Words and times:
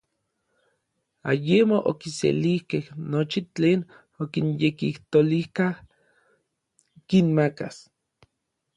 Ayemo 1.31 1.77
okiselijkej 1.91 2.85
nochi 3.11 3.41
tlen 3.55 3.79
okinyekijtolijka 4.21 5.65
kinmakas. 7.07 7.77